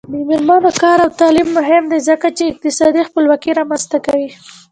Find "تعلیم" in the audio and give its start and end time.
1.21-1.49